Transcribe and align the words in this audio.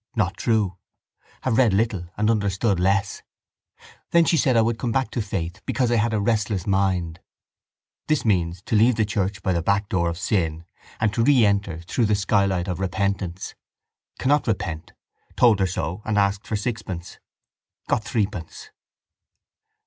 Not 0.15 0.35
true. 0.35 0.77
Have 1.41 1.59
read 1.59 1.73
little 1.75 2.07
and 2.17 2.31
understood 2.31 2.79
less. 2.79 3.21
Then 4.09 4.25
she 4.25 4.35
said 4.35 4.57
I 4.57 4.63
would 4.63 4.79
come 4.79 4.91
back 4.91 5.11
to 5.11 5.21
faith 5.21 5.61
because 5.67 5.91
I 5.91 5.97
had 5.97 6.11
a 6.11 6.19
restless 6.19 6.65
mind. 6.65 7.19
This 8.07 8.25
means 8.25 8.63
to 8.63 8.75
leave 8.75 8.95
church 9.05 9.43
by 9.43 9.59
backdoor 9.61 10.09
of 10.09 10.17
sin 10.17 10.65
and 10.99 11.15
re 11.15 11.45
enter 11.45 11.81
through 11.81 12.05
the 12.07 12.15
skylight 12.15 12.67
of 12.67 12.79
repentance. 12.79 13.53
Cannot 14.17 14.47
repent. 14.47 14.93
Told 15.35 15.59
her 15.59 15.67
so 15.67 16.01
and 16.03 16.17
asked 16.17 16.47
for 16.47 16.55
sixpence. 16.55 17.19
Got 17.87 18.03
threepence. 18.03 18.71